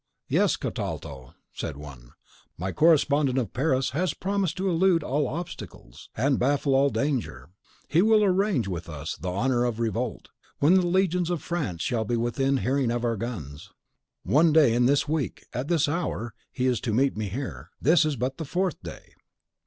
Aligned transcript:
"Yes, 0.29 0.57
Cottalto," 0.57 1.35
said 1.53 1.77
one; 1.77 2.13
"my 2.57 2.71
correspondent 2.71 3.37
of 3.37 3.53
Paris 3.53 3.91
has 3.91 4.15
promised 4.15 4.57
to 4.57 4.67
elude 4.67 5.03
all 5.03 5.27
obstacles, 5.27 6.09
and 6.17 6.39
baffle 6.39 6.73
all 6.73 6.89
danger. 6.89 7.51
He 7.87 8.01
will 8.01 8.23
arrange 8.23 8.67
with 8.67 8.89
us 8.89 9.15
the 9.15 9.31
hour 9.31 9.63
of 9.63 9.79
revolt, 9.79 10.29
when 10.57 10.73
the 10.73 10.87
legions 10.87 11.29
of 11.29 11.43
France 11.43 11.83
shall 11.83 12.03
be 12.03 12.17
within 12.17 12.57
hearing 12.57 12.89
of 12.89 13.05
our 13.05 13.15
guns. 13.15 13.69
One 14.23 14.51
day 14.51 14.73
in 14.73 14.87
this 14.87 15.07
week, 15.07 15.45
at 15.53 15.67
this 15.67 15.87
hour, 15.87 16.33
he 16.51 16.65
is 16.65 16.81
to 16.81 16.95
meet 16.95 17.15
me 17.15 17.29
here. 17.29 17.69
This 17.79 18.03
is 18.03 18.15
but 18.15 18.37
the 18.39 18.45
fourth 18.45 18.81
day." 18.81 19.13